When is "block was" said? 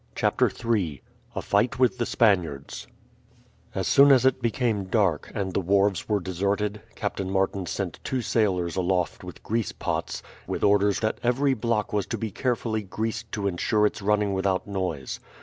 11.53-12.07